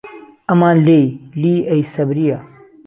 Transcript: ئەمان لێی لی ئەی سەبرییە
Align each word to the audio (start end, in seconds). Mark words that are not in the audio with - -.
ئەمان 0.49 0.77
لێی 0.85 1.05
لی 1.41 1.55
ئەی 1.69 1.81
سەبرییە 1.93 2.39